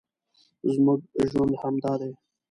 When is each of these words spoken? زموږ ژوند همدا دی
زموږ 0.73 0.99
ژوند 1.29 1.53
همدا 1.61 1.93
دی 2.01 2.11